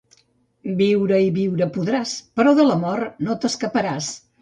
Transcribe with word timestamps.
Viure 0.79 1.19
i 1.27 1.29
viure 1.35 1.69
podràs, 1.77 2.17
però 2.41 2.57
de 2.63 2.69
la 2.73 2.81
mort 2.89 3.25
no 3.29 3.41
t'escaparàs. 3.47 4.15